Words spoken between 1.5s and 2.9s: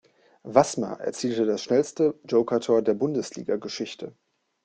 schnellste Joker-Tor